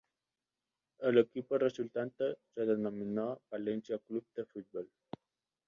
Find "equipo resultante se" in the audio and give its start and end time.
1.19-2.65